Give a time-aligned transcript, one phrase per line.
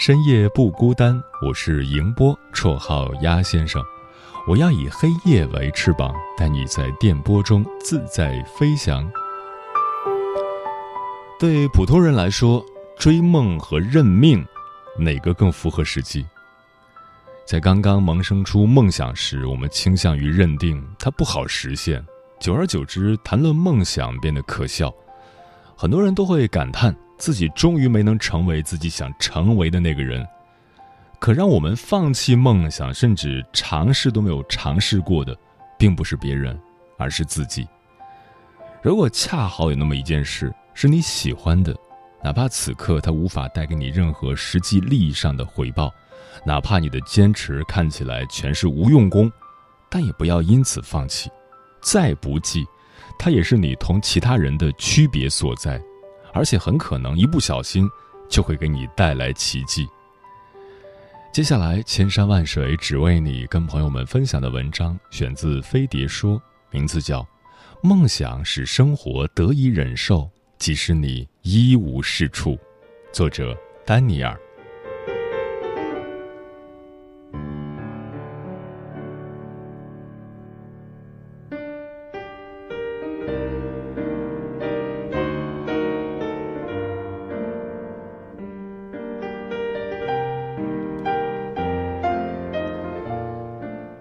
[0.00, 1.22] 深夜不孤单。
[1.46, 3.84] 我是迎波，绰号鸭先生。
[4.48, 9.06] 我要以黑夜为翅膀，带你在电波中自在飞翔。
[11.38, 12.64] 对普通人来说，
[12.96, 14.42] 追梦和认命，
[14.96, 16.24] 哪个更符合实际？
[17.46, 22.02] 在刚刚萌生出梦想时，我们倾向于认定它不好实现。
[22.40, 24.90] 久而久之，谈论梦想变得可笑，
[25.76, 30.26] 很多人都会感叹自己终于没能成为自己想成为的那个人。
[31.18, 35.36] 可让我们放弃梦想，甚至尝试都没有尝试过的，
[35.78, 36.58] 并不是别人，
[36.96, 37.68] 而是自己。
[38.82, 41.76] 如果恰好有那么一件事是你喜欢的，
[42.24, 45.92] 哪怕此刻它无法带给你任何实际利益上的回报，
[46.46, 49.30] 哪怕你的坚持看起来全是无用功，
[49.90, 51.30] 但也不要因此放弃。
[51.82, 52.64] 再不济，
[53.18, 55.78] 它也是你同其他人的区别所在，
[56.32, 57.88] 而且很可能一不小心
[58.28, 59.88] 就会给你带来奇迹。
[61.32, 67.22] 接下来，千山万水只为你，跟朋友们分享的文章选自飞碟说，名字叫
[67.82, 72.52] 《梦想使生活得以忍受，即使你一无是处》，
[73.12, 74.36] 作者丹尼尔。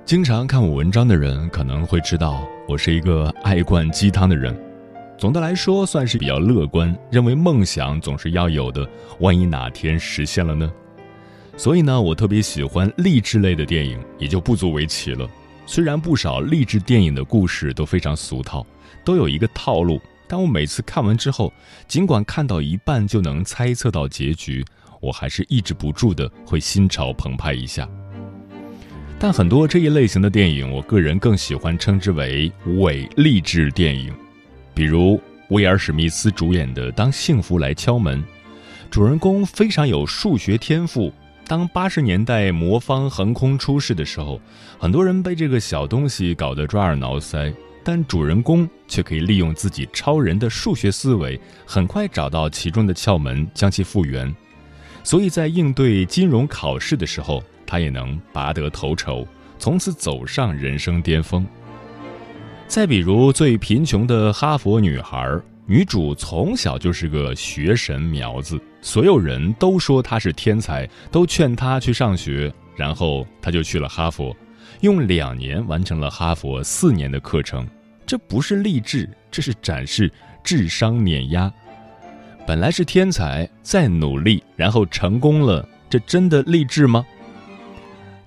[0.09, 4.59] 经常看我文章的人可能会知道，我是一个爱灌鸡汤的人。
[5.19, 8.89] 总的来说，算是比较乐观，认为梦想总是要有的，
[9.19, 10.73] 万一哪天实现了呢？
[11.55, 15.29] 所以呢，我特别喜欢励志类的电影，也就不足为奇了。
[15.67, 18.65] 虽然不少励志电影的故事都非常俗套，
[19.05, 21.53] 都有一个套路，但我每次看完之后，
[21.87, 24.65] 尽管看到一半就能猜测到结局，
[25.01, 27.87] 我还是抑制不住的会心潮澎湃一下。
[29.21, 34.13] 但很多这一类型的电影，我个人更喜欢称之为伪励志电影，
[34.73, 38.23] 比如威尔史密斯主演的《当幸福来敲门》，
[38.89, 41.11] 主人公非常有数学天赋。
[41.45, 44.39] 当八十年代魔方横空出世的时候，
[44.77, 47.53] 很多人被这个小东西搞得抓耳挠腮，
[47.83, 54.33] 但主人公却可以利用自己超人的数学思维，很快找到其中的窍门，将其复原。
[55.03, 57.43] 所以在应对金融考试的时候。
[57.69, 59.27] 他也能拔得头筹，
[59.59, 61.45] 从此走上人生巅峰。
[62.67, 74.35] 再比如最贫穷的哈佛女孩，女主从小就是个学神苗子，所有人都说她是天才，都劝她去上学，然后她就去了哈佛，
[74.81, 77.67] 用两年完成了哈佛四年的课程。
[78.03, 80.11] 这不是励志，这是展示
[80.43, 81.53] 智商碾压。
[82.47, 87.05] 本来是天才，再努力，然后成功了，这真的励志吗？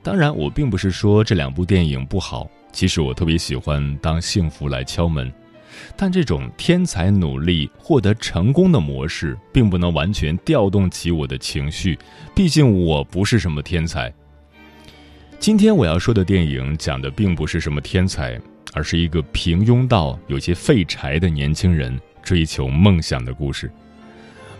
[0.02, 2.50] 当然，我并不是说这两部电影不好。
[2.72, 5.30] 其实我特别喜欢《当幸福来敲门》，
[5.96, 11.98] 但这种天才努力获得成功的模式，并不能完全调动起我的情绪。
[12.34, 14.12] 毕竟我不是什么天才。
[15.38, 18.40] 今天我要说的电影讲的并不是什么天才，
[18.72, 23.70] 而是一个平庸到有些废柴的年轻人追求梦想的故事。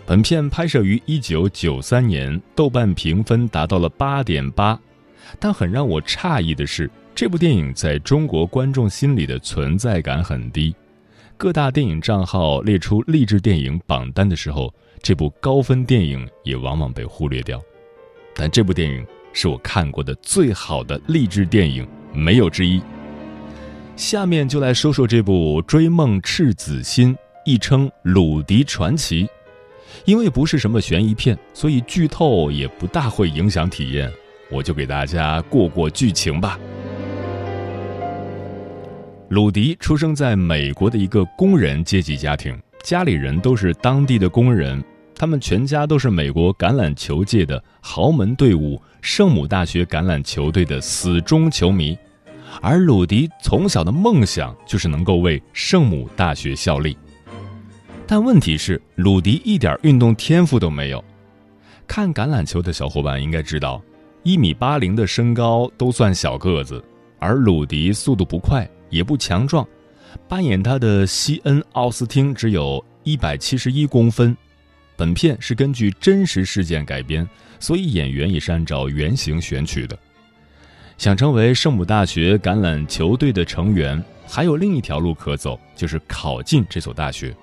[0.05, 4.79] 本片拍摄于一九九三年，豆瓣评分达到了八点八。
[5.39, 10.75] 但很让我诧异的是，这部电影在中国观众心里的存在感很低。
[11.35, 17.61] 各大电影账号列出励志电影榜单的时候，这部高分电影也往往被忽略掉。
[18.35, 22.81] 但这部电影是我看过的最好的励志电影，没有之一。
[23.95, 27.13] 下面就来说说这部《追梦赤子心》，
[27.45, 29.23] 亦称《鲁迪传奇》。
[30.05, 34.11] 因为不是什么悬疑片，所以剧透也不大会影响体验。
[34.53, 36.59] 我就给大家过过剧情吧。
[39.29, 44.83] 鲁迪出生在美国的一个工人阶级家庭，家里人都是当地的工人，
[45.15, 51.97] 他们全家都是美国橄榄球界的豪门队伍圣母大学橄榄球队的死忠球迷，
[52.61, 56.95] 而鲁迪从小的梦想就是能够为圣母大学效力。
[58.05, 61.03] 但问题是，鲁迪一点运动天赋都没有。
[61.87, 63.81] 看橄榄球的小伙伴应该知道，
[64.23, 66.83] 一米八零的身高都算小个子，
[67.19, 68.67] 而鲁迪速度不快。
[68.89, 69.67] 也不强壮，
[70.29, 74.37] 扮演他的西恩·奥斯汀只有一百七十一公分。
[74.95, 77.27] 本片是根据真实事件改编，
[77.59, 79.97] 所以演员也是按照原型选取的。
[80.99, 87.35] 想成为圣母大学橄榄球队的成员，还有另一条路可走，就是考进这所大学。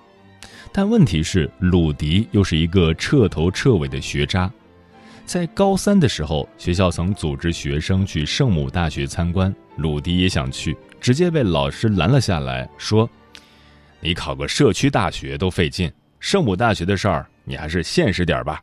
[0.73, 4.49] 但问题是，鲁迪又是一个彻头彻尾的学渣。
[5.31, 10.77] 在高三的时候，学校曾组织学生去圣母大学参观，鲁迪也想去。
[11.01, 13.09] 直接被老师拦了下来，说
[14.03, 15.89] ：“你考个社区大学都费劲，
[16.19, 18.61] 圣母大学的事儿你还是现实点吧。”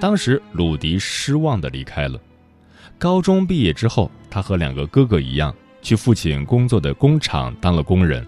[0.00, 2.18] 当时鲁迪失望的离开了。
[2.98, 8.26] 高中毕业之后，他和两个哥哥一样，去父亲工作的工厂当了工人。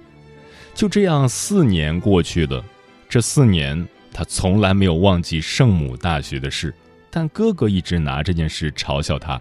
[0.75, 2.63] 就这样，四年过去了。
[3.09, 6.75] 这四年，他从来没有忘记圣母大学的事，
[7.11, 9.41] 但哥哥一直拿这件事嘲笑他。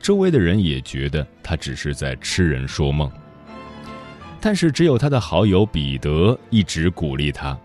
[0.00, 3.10] 周围的人也觉得他只是在痴人说梦，
[4.40, 7.58] 但是只有他的好友彼得一直鼓励他。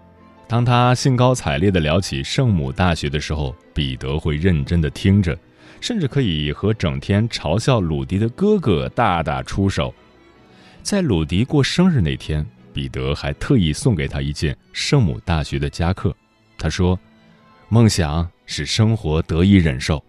[0.48, 5.38] 当他兴高采烈地聊起圣母大学的时候，彼得会认真地听着，
[5.80, 9.94] 甚至可以和整天嘲笑鲁迪的哥哥大打出手。
[10.82, 16.16] 在鲁迪过生日那天，彼得还特意送给他一件圣母大学的夹克。
[16.58, 16.98] 他说
[17.70, 20.04] ：“梦想使生活得以忍受。”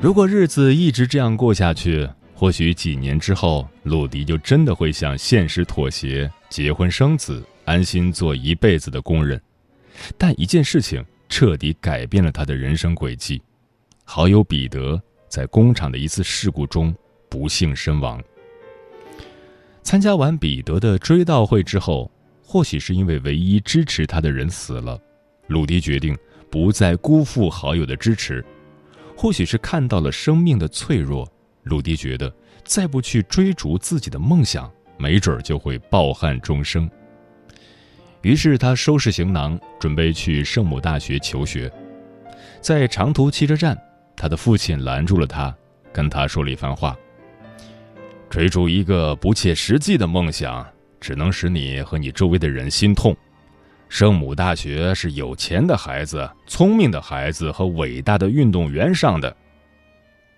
[0.00, 9.40] 如果日子一直这样过下去，或许几年之后，鲁迪就真的会向现实妥协，结婚生子，安心做一辈子的工人。
[10.18, 13.42] 但一件事情彻底改变了他的人生轨迹：
[14.04, 16.94] 好友彼得在工厂的一次事故中
[17.28, 18.22] 不幸身亡。
[19.82, 22.10] 参加完彼得的追悼会之后，
[22.42, 25.00] 或许是因为唯一支持他的人死了，
[25.46, 26.16] 鲁迪决定
[26.50, 28.44] 不再辜负好友的支持。
[29.16, 31.26] 或许是看到了生命的脆弱，
[31.62, 32.30] 鲁迪觉得
[32.64, 36.90] 再不去追逐自己的梦想，没准儿就会抱憾终生。
[38.22, 41.72] 于是他收拾行囊，准备去圣母大学求学。
[42.60, 43.78] 在长途汽车站，
[44.16, 45.54] 他的父亲拦住了他，
[45.92, 46.96] 跟他说了一番话
[48.28, 50.66] ：“追逐一个不切实际的梦想，
[51.00, 53.16] 只能使你和你周围的人心痛。”
[53.88, 59.34] 圣母大学是有钱的孩子、聪明的孩子和伟大的运动员上的。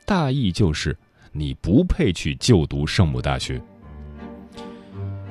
[0.04, 0.96] 大意就是，
[1.32, 3.60] 你不配去就读圣母大学。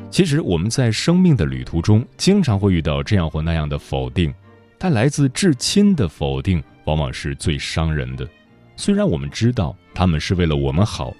[0.09, 4.33] 其实我们在生命的旅途中，经常会遇到这样或那样的否定，
[4.77, 8.27] 但来自至亲的否定往往是最伤人的。
[8.75, 11.13] 虽然我们知道他们是为了我们好，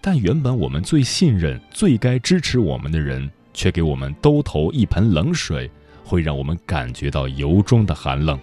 [0.00, 5.70] 但原本我们最信任、最该支持我们的人，却给我们兜头一盆冷水。
[6.06, 8.38] 会让我们感觉到由衷的寒冷。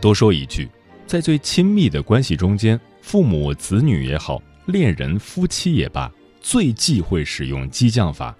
[0.00, 0.68] 多说一句，
[1.06, 6.10] 在最亲密的关系中间，父母、子女也好，恋人、夫妻也罢，
[6.40, 8.34] 最忌讳使用激将法。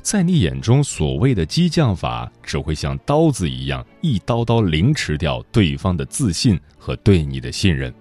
[0.00, 7.92] 在你眼中，所谓的激将法，只会像刀子一样，一刀刀凌迟掉对方的自信和对你的信任。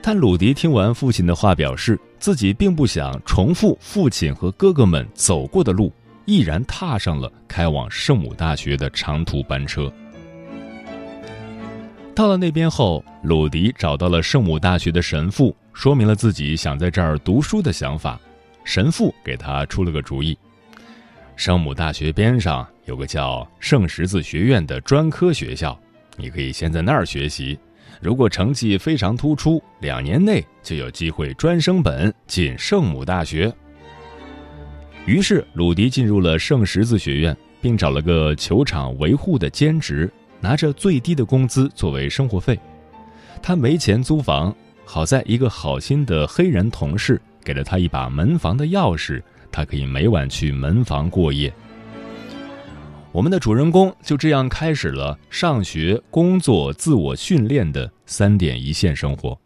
[0.00, 5.92] 但鲁迪听完父亲的话，表示自己并不想重复父亲和哥哥们走过的路。
[6.30, 9.92] 毅然踏上了开往圣母大学的长途班车。
[12.14, 18.16] 到了那边后，鲁迪找到了圣母大学的神父，说明了自己想在这儿读书的想法。
[18.62, 20.38] 神父给他出了个主意：
[21.34, 25.76] 圣母大学边上有个叫圣十字学院的专科学校，
[26.16, 27.58] 你可以先在那儿学习。
[28.00, 33.52] 如果成绩非常突出，两年内就有机会专升本进圣母大学。
[35.10, 42.56] 于是，鲁迪进入了圣十字学院，并找了个球场维护的兼职，拿着最低的工资作为生活费。
[43.42, 51.52] 他没钱租房，好在一个好心的黑人同事给了他一把门房的钥匙，他可以每晚去门房过夜。
[53.10, 59.36] 我们的主人公就这样开始了上学、工作、自我训练的三点一线生活。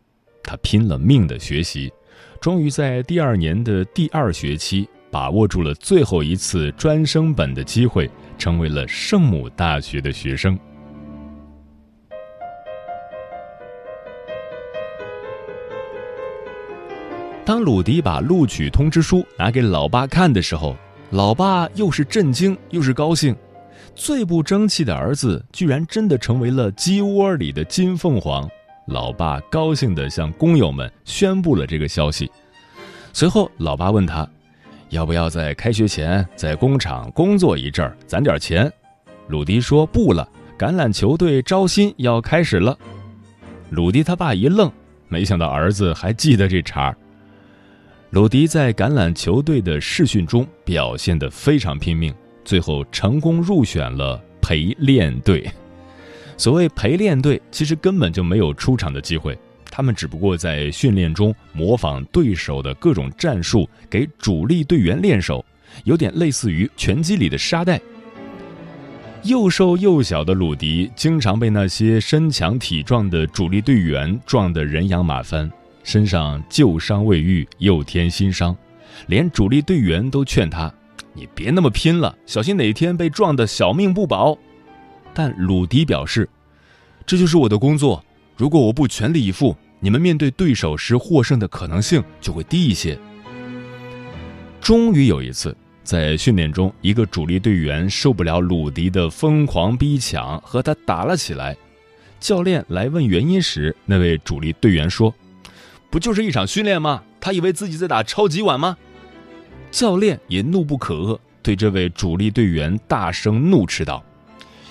[0.43, 1.91] 他拼了命的学习，
[2.39, 4.87] 终于在第二年的第二学期。
[5.15, 10.59] 把握住了最后一次专升本的机会成为了圣母大学的学生。
[17.45, 20.77] 当鲁迪把录取通知书拿给老爸看的时候
[21.11, 23.37] 老爸又是震惊又是高兴
[23.95, 28.51] 最不争气的儿子居然真的成为了鸡窝里的金凤凰。
[28.89, 32.29] 老爸高兴的向工友们宣布了这个消息。
[33.13, 34.29] 随后老爸问他
[34.91, 38.71] 要不要在开学前在工厂工作一阵儿，攒点钱？
[39.29, 42.77] 鲁迪说不了，橄榄球队招新要开始了。
[43.71, 44.71] 鲁迪他爸一愣，
[45.09, 46.97] 没想到儿子还记得这茬儿。
[48.11, 52.15] 鲁迪在橄榄球队的试训中表现得非常拼命，
[52.45, 55.51] 最后成功入选了陪练队。
[56.37, 59.37] 所谓陪练队，其实根本就没有出场的机会，
[59.77, 65.45] 他们只不过在训练中模仿对手的各种战术，给主力队员练手，
[65.83, 67.81] 有点类似于拳击里的沙袋。
[69.25, 75.51] 又瘦又小的鲁迪，经常被那些身强体壮的主力队员撞得人仰马翻。
[75.83, 78.57] 身上旧伤未愈，又添新伤，
[79.09, 80.73] 连主力队员都劝他
[81.15, 84.39] ：“你别那么拼了，小心哪天被撞得小命不保。”
[85.13, 86.29] 但鲁迪表示
[87.05, 88.05] ：“这就是我的工作，
[88.37, 92.99] 如果我不全力以赴，你们面对对手时获胜的可能性就会低一些。”
[94.59, 101.55] 终于有一次，在训练中，一个主力队员受不了鲁迪的疯狂逼抢，和他打了起来。
[102.19, 105.15] 教练来问原因时，那位主力队员说。
[105.91, 107.03] 不就是一场训练吗？
[107.21, 108.79] 他以为自己在打超级碗吗？
[109.71, 114.03] 教练也怒不可遏，对这位主力队员大声怒斥道：“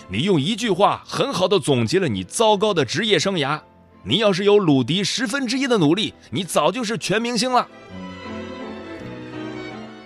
[0.10, 3.62] 你用一句话很好的总结了你糟糕的职业生涯。
[4.04, 7.68] 你要是有鲁迪十分之一的努力，你早就是全明星了。”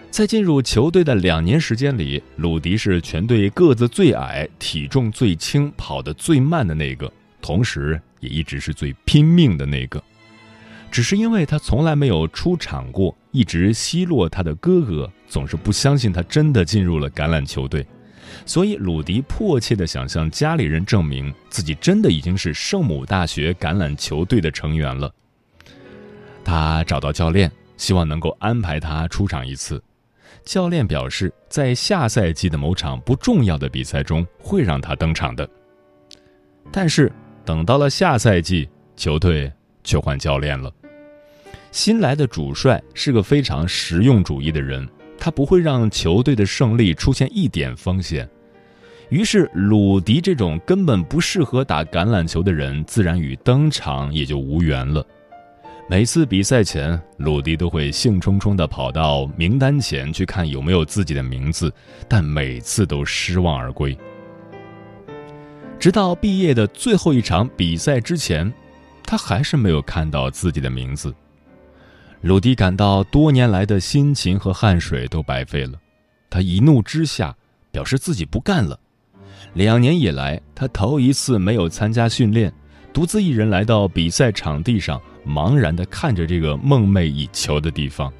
[0.10, 10.04] 在进入球队的两年时间里，鲁迪是全队个子最矮、体重最轻、跑得最慢的那个，同时也一直是最拼命的那个。
[10.90, 17.86] 只是因为他从来没有出场过，一直奚落他的哥哥，总是不相信他真的进入了橄榄球队，
[18.46, 25.12] 所以鲁迪迫切地想向家里人证明自己真的已经是圣母大学橄榄球队的成员了。
[26.44, 29.82] 他找到教练，希望能够安排他出场一次。
[30.46, 35.50] 教练表示，在下赛季的某场不重要的比赛中会让他登场的。
[36.72, 37.12] 但是
[37.44, 39.52] 等到了下赛季，球队
[39.84, 40.72] 却换教练了。
[41.72, 44.88] 新来的主帅是个非常实用主义的人，
[45.18, 48.28] 他不会让球队的胜利出现一点风险。
[49.10, 55.06] 于是，鲁迪这种根本不适合打橄榄球的人，自然与登场也就无缘了。
[55.90, 61.74] 每次比赛前，鲁迪都会兴冲冲地跑到名单前去看有没有自己的名字，
[62.10, 63.98] 但每次都失望而归。
[65.80, 68.52] 直到毕业的最后一场比赛之前，
[69.06, 71.16] 他还是没有看到自己的名字。
[72.22, 75.80] 鲁迪感到多年来的辛勤和汗水都白费了，
[76.30, 77.36] 他一怒之下
[77.72, 78.78] 表示自己不干了。
[79.54, 82.52] 两年以来，他头一次没有参加训练，
[82.92, 88.12] 独自一人来到比赛场地上，茫然地看着这个梦寐以求的地方。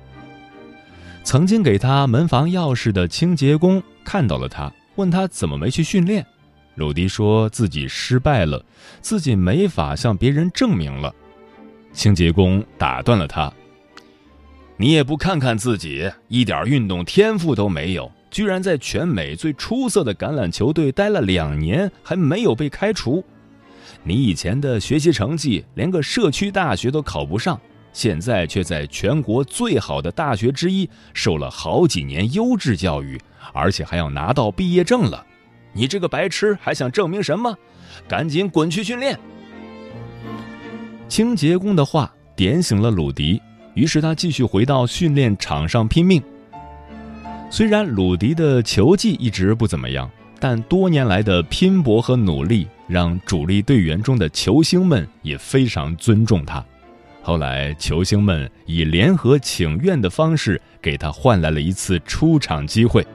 [1.24, 6.26] 曾经给他门房钥匙的清洁工看到了他，问他怎么没去训练。
[6.76, 8.64] 鲁迪说自己失败了，
[9.02, 11.14] 自己没法向别人证明了。
[11.92, 13.52] 清洁工打断了他。
[14.80, 23.24] 你也不看看自己，一点运动天赋都没有，居然在全美最出色的橄榄球队待了两年，还没有被开除。
[24.04, 27.60] 你以前的学习成绩连个社区大学都考不上，
[27.92, 33.20] 现在却在全国最好的大学之一受了好几年优质教育，
[33.54, 35.26] 而且还要拿到毕业证了。
[35.74, 37.58] 你这个白痴还想证明什么？
[38.08, 39.20] 赶紧滚去训练！
[41.08, 43.42] 清洁工的话点醒了鲁迪。
[43.78, 46.20] 于是他继续回到训练场上拼命。
[47.52, 56.66] 虽然鲁迪的球技一直不怎么样，但多年来的拼搏和努力让主力队员中的球星们也非常尊重他。
[57.22, 63.06] 后来，球星们以联合请愿的方式给他换来了一次出场机会。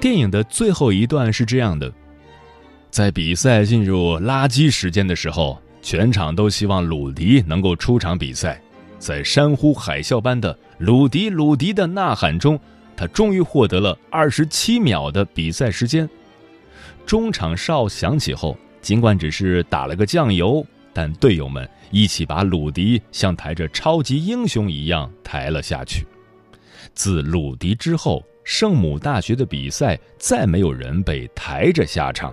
[0.00, 1.92] 电影的最后一段是这样的：
[2.90, 5.61] 在比赛进入垃圾时间的时候。
[5.82, 8.62] 全场都希望鲁迪能够出场比赛，
[8.98, 12.58] 在山呼海啸般的“鲁迪，鲁迪”的呐喊中，
[12.96, 16.08] 他终于获得了二十七秒的比赛时间。
[17.04, 26.06] 中场哨响起后，尽管只是打了个酱油，但队友们一起把鲁迪像抬着超级英雄一样抬了下去。
[26.94, 32.32] 自鲁迪之后，圣母大学的比赛再没有人被抬着下场。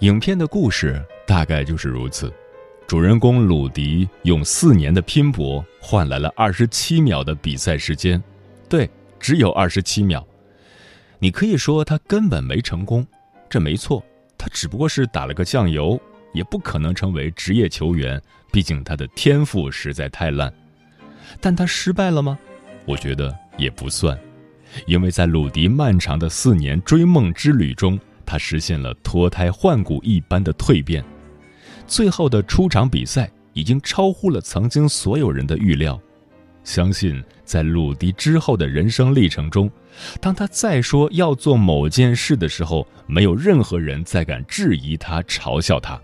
[0.00, 2.32] 影片的故事大概就是如此。
[2.86, 8.22] 主人公鲁迪用四年的拼搏换来了二十七秒的比赛时间，
[8.68, 8.88] 对，
[9.18, 10.24] 只有二十七秒。
[11.18, 13.04] 你可以说他根本没成功，
[13.50, 14.02] 这没错，
[14.38, 16.00] 他只不过是打了个酱油，
[16.32, 20.52] 也不可能成为职业球员，毕竟他的天赋实在太烂。
[21.40, 22.38] 但他失败了吗？
[22.86, 24.16] 我觉得也不算，
[24.86, 31.02] 因为在鲁迪漫长的四年追梦之旅中，他实现了脱胎换骨一般的蜕变。
[31.86, 35.98] 最后的出场比赛已经超乎了曾经所有人的预料，
[36.62, 39.70] 相信在鲁迪之后的人生历程中，
[40.20, 45.98] 当他再说要做某件事的时候，没有任何人再敢质疑他、嘲笑他，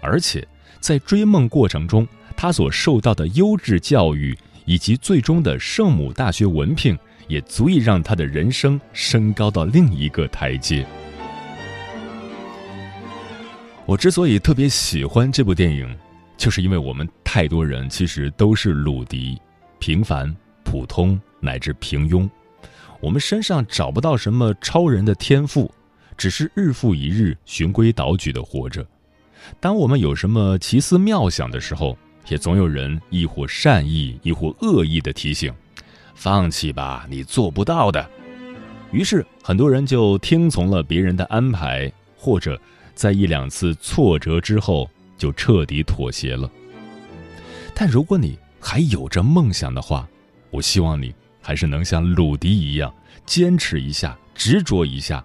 [0.00, 0.44] 而且
[0.80, 2.04] 在追梦过程中，
[2.36, 6.98] 他所受到的优质教育以及最终的圣母大学文凭，
[7.28, 10.84] 也足以让他的人生升高到另一个台阶。
[13.86, 15.88] 我之所以特别喜欢这部电影，
[16.36, 19.40] 就是因为我们太多人其实都是鲁迪，
[19.78, 22.28] 平凡、普通乃至平庸，
[23.00, 25.72] 我们身上找不到什么超人的天赋，
[26.16, 28.84] 只是日复一日循规蹈矩的活着。
[29.60, 35.54] 当我们有什么奇思妙想的时候，也总有人亦或善意亦或恶意的提醒
[36.16, 38.04] ：“放弃吧，你做不到的。”
[38.90, 42.60] 于是很多人就听从了别人的安排，或者。
[42.96, 46.50] 在一两次挫折之后，就彻底妥协了。
[47.74, 50.08] 但如果你还有着梦想的话，
[50.50, 52.92] 我希望你还是能像鲁迪一样
[53.26, 55.22] 坚持一下，执着一下，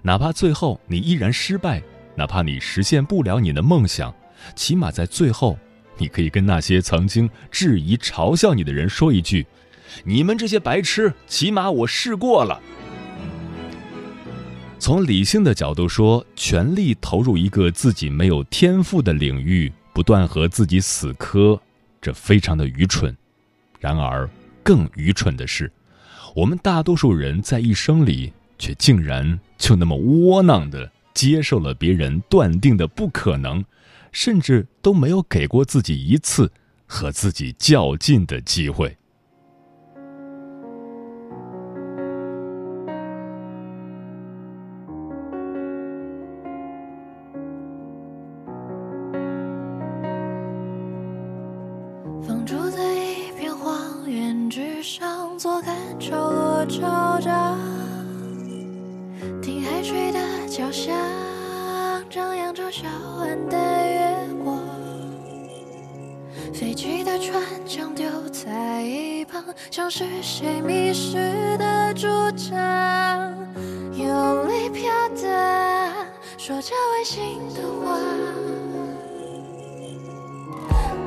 [0.00, 1.82] 哪怕最后你依然失败，
[2.14, 4.14] 哪怕你实现不了你的梦想，
[4.54, 5.58] 起码在最后，
[5.96, 9.44] 你可以跟那些曾经质疑、嘲笑你的人说一句
[10.04, 12.62] ：“你们这些白痴，起码我试过了。”
[14.78, 21.60] 从理性的角度说，全力投入一个自己没有天赋的领域，不断和自己死磕，
[22.00, 23.14] 这非常的愚蠢。
[23.80, 24.28] 然而，
[24.62, 25.70] 更愚蠢的是，
[26.34, 33.64] 我们大多数人在一生里，却竟然就那么窝囊的接受了别人断定的不可能，
[34.12, 36.52] 甚至都没有给过自己一次
[36.86, 38.96] 和自己较劲的机会。
[56.58, 56.80] 我惆
[57.22, 57.54] 怅，
[59.40, 60.18] 听海水的
[60.48, 60.92] 交响，
[62.10, 62.88] 张扬着小
[63.20, 64.58] 岸的月光，
[66.52, 73.32] 废弃的船桨丢在一旁，像是谁迷失的主张，
[73.92, 75.94] 用力飘荡，
[76.36, 78.00] 说着违心的话，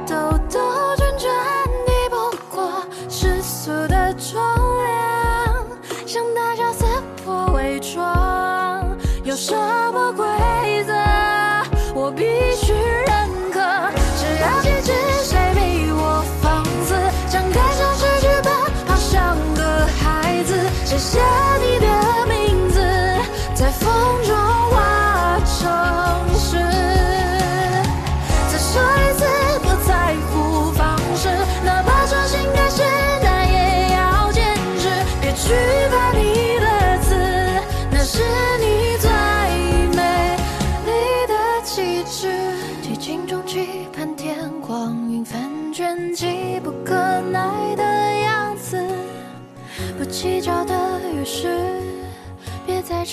[0.07, 0.15] 兜
[0.49, 1.60] 兜转转。
[9.41, 9.80] 说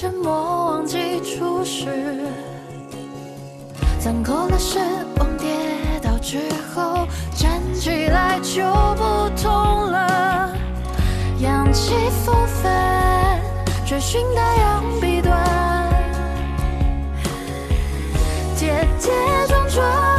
[0.01, 0.33] 沉默，
[0.67, 1.87] 忘记初始。
[3.99, 4.79] 攒够了失
[5.17, 5.49] 望，跌
[6.01, 6.39] 倒之
[6.73, 8.63] 后站起来就
[8.95, 9.51] 不同
[9.91, 10.53] 了。
[11.41, 13.41] 扬起风帆，
[13.85, 15.37] 追寻太阳彼端。
[18.57, 19.13] 跌跌
[19.49, 20.18] 撞撞，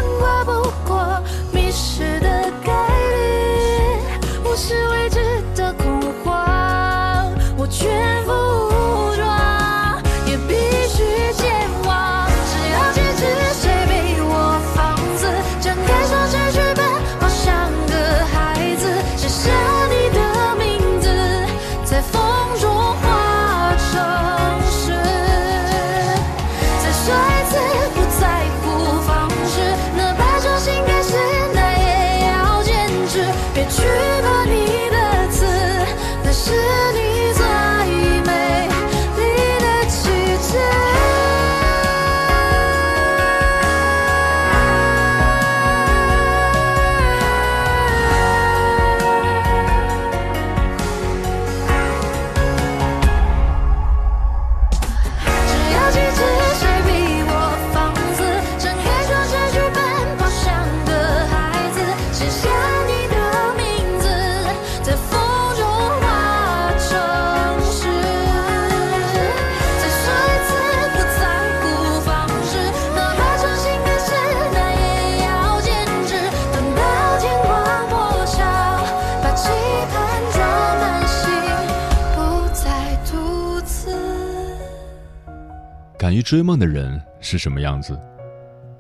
[86.20, 87.98] 于追梦的人是什么样子？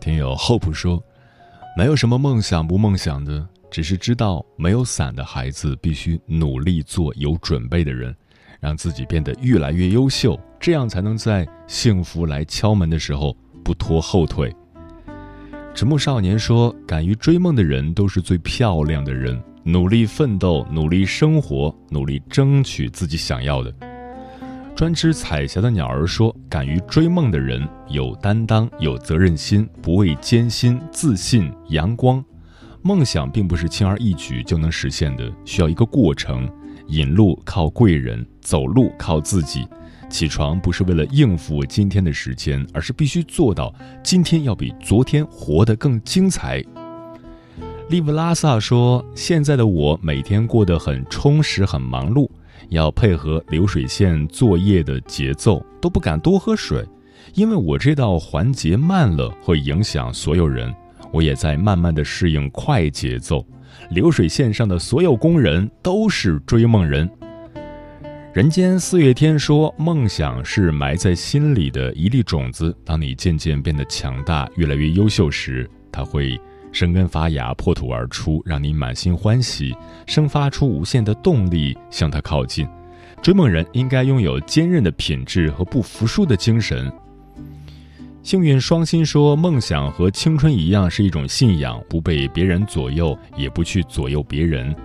[0.02, 1.02] 听友 Hope 说，
[1.78, 8.14] 没有什么梦想不梦想的，只是知道没有伞的孩子必须努力做有准备的人，
[8.60, 14.54] 让自己变得越来越优秀，这样才能在幸福来敲门的时候不拖后腿。
[15.74, 23.74] 直木少年说，敢于追梦的人都是最漂亮的人，努力奋斗，努力生活，努力争取自己想要的。
[24.80, 32.24] 专吃彩霞的鸟儿说：“敢于追梦的人有担当、有责任心，不畏艰辛，自信、阳光。
[32.82, 36.50] 梦想并不是轻而易举就能实现的，需要一个过程。
[36.88, 39.68] 引路靠贵人，走路靠自己。
[40.10, 46.64] 起床不是为了应付今天的时间，而是必须做到今天要比昨天活得更精彩。”
[47.90, 52.30] 利布拉萨说：“现在的我每天过得很充实，很忙碌。”
[52.70, 56.86] 要配合流水线作业的节奏，都不敢多喝水，
[57.34, 60.74] 因为我这道环节慢了会影响所有人。
[61.12, 63.46] 我也在慢慢的适应快节奏。
[63.90, 67.10] 流水线上的所有工人都是追梦人。
[68.32, 76.40] 人间四月天说，梦想是埋在心里的一粒种子，当你渐渐变得强大，越来越优秀时，它会
[76.72, 79.76] 生根发芽，破土而出，让你满心欢喜。
[80.06, 82.68] 生发出无限的动力向他靠近，
[83.22, 86.92] 追梦人应该拥有坚韧的品质和不服输的精神。
[88.22, 94.76] 幸运双心说：“梦想和青春一样是一种信仰，不被别人左右，也不去左右别人。”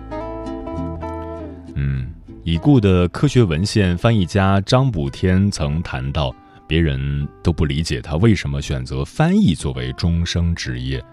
[1.75, 2.07] 嗯，
[2.43, 6.33] 已故的科学文献翻译家张补天曾谈到，
[6.65, 11.03] 别人都不理解他为什么选择翻译作为终生职业，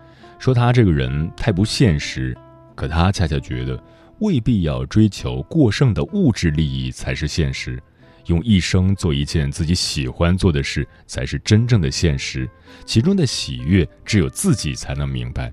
[0.42, 2.36] 说他这个人太不现实，
[2.74, 3.80] 可他恰恰觉得。
[4.18, 7.80] 未必要追求过剩的物质利益才是现实，
[8.26, 12.48] 用一生做一件自己喜欢做的事才是真正的现实，
[12.84, 15.52] 其中的喜悦只有自己才能明白。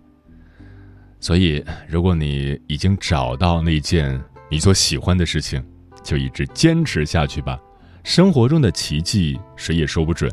[1.20, 4.20] 所以，如果你已经找到那件
[4.52, 5.64] 你所喜欢的事情，
[6.04, 7.60] 就一直坚持下去吧。
[8.04, 10.32] 生活中的奇迹谁也说不准，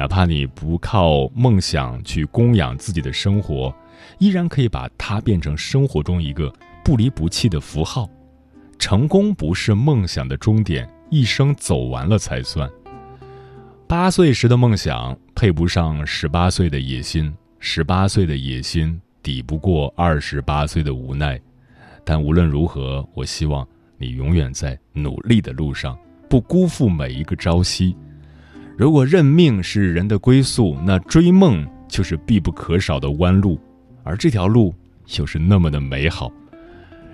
[0.00, 3.70] 哪怕你不靠梦想去供养自己的生活，
[4.18, 6.50] 依然可以把它变成生活中一个。
[6.82, 8.08] 不离不弃的符号，
[8.78, 12.66] 成功不是梦想的终点，一生走完了才算。
[13.86, 21.38] 八岁时的梦想配不上十八岁的野心，十八岁的野心抵不过二十八岁的无奈。
[22.06, 25.94] 但无论如何，我希望你永远在努力的路上，
[26.26, 27.94] 不辜负每一个朝夕。
[28.80, 33.60] 如果认命是人的归宿，那追梦就是必不可少的弯路，
[34.02, 34.74] 而这条路
[35.18, 36.32] 又是那么的美好。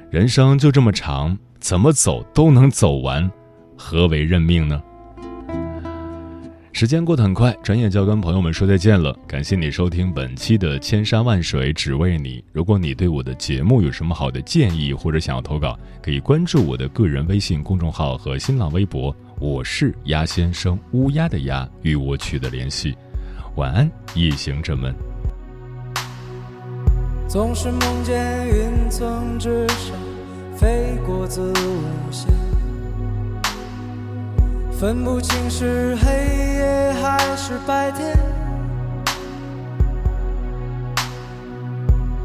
[0.08, 3.28] 人生就这么长，怎么走都能走完，
[3.76, 4.80] 何为认命呢？
[6.72, 9.12] 时间过得很快，转眼就要跟朋友们说再见了。
[9.26, 12.38] 感谢你收听本期的《千山万水只为你》。
[12.52, 19.12] 如果你对我的节目有什么好的建议，或者想要投稿，可以关注我的个人微信公众号和新浪微博。
[19.38, 22.96] 我是鸭先生，乌鸦的鸭，与我取得联系。
[23.56, 24.94] 晚安，夜行者们。
[27.28, 29.94] 总是梦见云层之上
[30.56, 32.32] 飞过子午线，
[34.72, 36.12] 分不清是黑
[36.56, 38.16] 夜还是白天，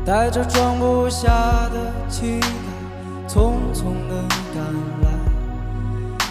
[0.05, 1.27] 带着装不下
[1.73, 2.47] 的期待，
[3.27, 4.23] 匆匆的
[4.55, 4.63] 赶
[5.00, 5.00] 来。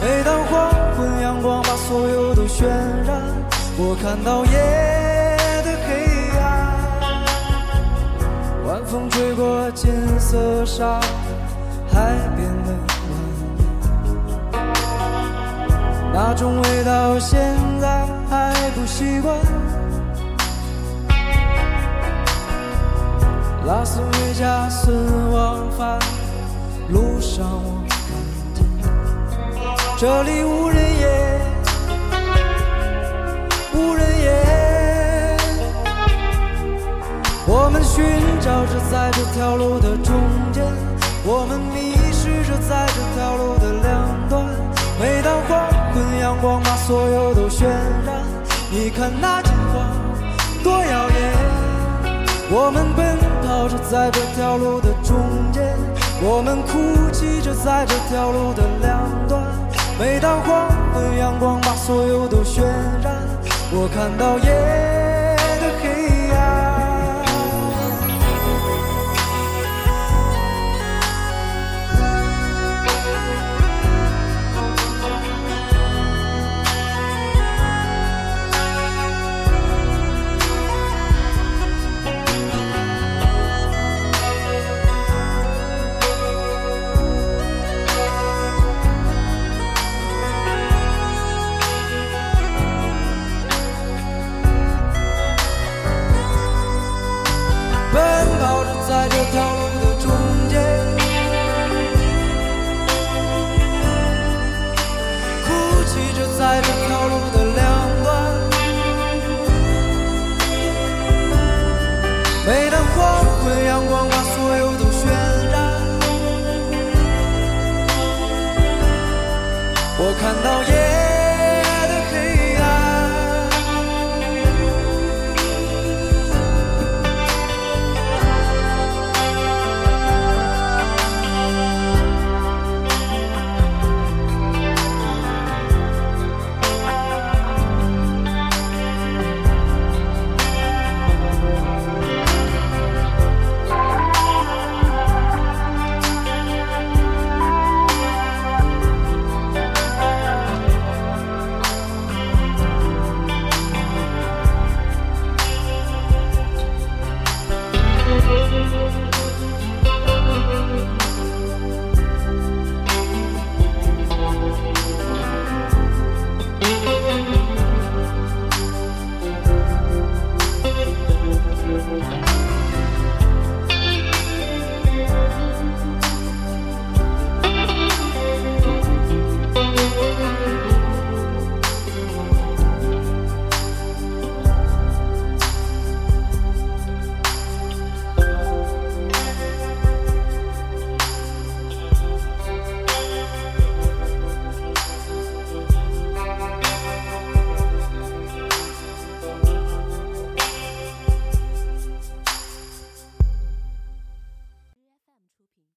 [0.00, 2.64] 每当黄昏，阳光把所有都渲
[3.04, 3.20] 染，
[3.76, 4.52] 我看到夜
[5.64, 5.88] 的黑
[6.38, 6.42] 暗。
[8.66, 11.00] 晚风吹过金色沙
[11.92, 12.72] 海边的
[14.52, 14.54] 晚，
[16.12, 19.36] 那种味道现在还不习惯。
[23.66, 24.92] 拉斯维加斯
[25.30, 25.98] 往返
[26.88, 27.77] 路上，我
[30.00, 31.40] 这里无人烟
[33.74, 35.36] 无人烟。
[37.48, 38.04] 我们寻
[38.40, 40.14] 找着在这条路的中
[40.52, 40.62] 间
[41.24, 44.46] 我们迷失着在这条路的两端。
[45.00, 47.64] 每当黄昏阳光把所有都渲
[48.06, 48.22] 染
[48.70, 51.32] 你看那金黄多耀眼。
[52.52, 55.16] 我们奔跑着在这条路的中
[55.52, 55.76] 间
[56.22, 59.67] 我们哭泣着在这条路的两端。
[59.98, 62.62] 每当黄昏阳光把所有都渲
[63.02, 63.26] 染
[63.72, 65.07] 我看到夜